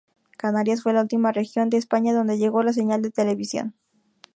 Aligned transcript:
Canarias 0.35 0.81
fue 0.81 0.93
la 0.93 1.01
última 1.03 1.31
región 1.31 1.69
de 1.69 1.77
España 1.77 2.11
donde 2.11 2.39
llegó 2.39 2.63
la 2.63 2.73
señal 2.73 3.03
de 3.03 3.11
televisión. 3.11 3.75